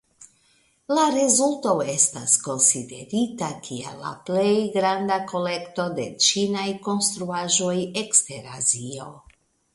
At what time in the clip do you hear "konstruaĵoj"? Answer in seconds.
6.91-7.77